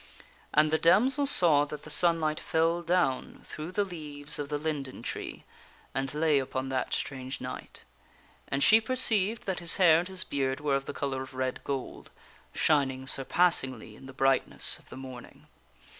And 0.51 0.71
the 0.71 0.79
damsel 0.79 1.27
saw 1.27 1.63
that 1.65 1.67
the 1.67 1.75
at 1.75 1.83
the 1.83 1.89
fountain. 1.91 2.15
sunlight 2.21 2.39
fell 2.39 2.81
down 2.81 3.41
through 3.45 3.71
the 3.71 3.83
leaves 3.85 4.39
of 4.39 4.49
the 4.49 4.57
linden 4.57 5.03
tree 5.03 5.43
and 5.93 6.11
lay 6.11 6.39
upon 6.39 6.69
that 6.69 6.91
strange 6.95 7.39
knight. 7.39 7.83
And 8.47 8.63
she 8.63 8.81
perceived 8.81 9.43
that 9.45 9.59
his 9.59 9.75
hair 9.75 9.99
and 9.99 10.07
his 10.07 10.23
beard 10.23 10.59
were 10.59 10.75
of 10.75 10.85
the 10.85 10.93
color 10.95 11.21
of 11.21 11.35
red 11.35 11.63
gold 11.63 12.09
shining 12.51 13.05
surpassingly 13.05 13.95
in 13.95 14.07
the 14.07 14.11
bright 14.13 14.47
ness 14.47 14.79
of 14.79 14.89
the 14.89 14.97
morning. 14.97 15.45